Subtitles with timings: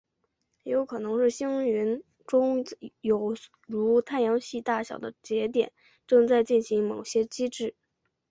[0.63, 2.65] 也有可能是星云中
[3.01, 3.35] 有
[3.67, 5.71] 如太阳系大小的节点
[6.07, 7.75] 正在进行某些机制。